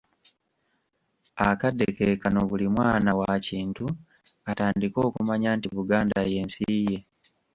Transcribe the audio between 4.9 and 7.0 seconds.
okumanya nti Buganda ye nsi ye.